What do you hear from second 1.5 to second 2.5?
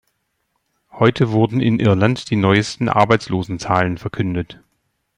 in Irland die